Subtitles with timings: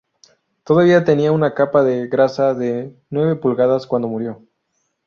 [0.63, 4.43] Todavía tenía una capa de grasa de nueve pulgadas cuando murió.